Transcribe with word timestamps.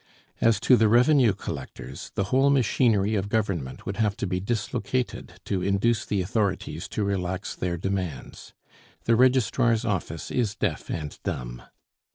As 0.41 0.59
to 0.61 0.77
the 0.77 0.87
revenue 0.87 1.33
collectors, 1.35 2.09
the 2.15 2.23
whole 2.33 2.49
machinery 2.49 3.13
of 3.13 3.29
Government 3.29 3.85
would 3.85 3.97
have 3.97 4.17
to 4.17 4.25
be 4.25 4.39
dislocated 4.39 5.33
to 5.45 5.61
induce 5.61 6.07
the 6.07 6.23
authorities 6.23 6.87
to 6.87 7.03
relax 7.03 7.53
their 7.55 7.77
demands. 7.77 8.55
The 9.03 9.15
registrar's 9.15 9.85
office 9.85 10.31
is 10.31 10.55
deaf 10.55 10.89
and 10.89 11.19
dumb. 11.21 11.61